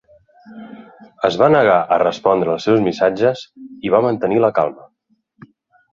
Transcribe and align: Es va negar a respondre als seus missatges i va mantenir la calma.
Es 1.29 1.35
va 1.41 1.49
negar 1.55 1.75
a 1.95 1.99
respondre 2.03 2.53
als 2.55 2.67
seus 2.69 2.81
missatges 2.87 3.47
i 3.89 3.95
va 3.97 4.03
mantenir 4.07 4.41
la 4.47 4.55
calma. 4.61 4.91